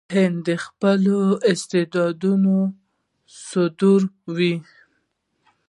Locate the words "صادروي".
3.47-4.55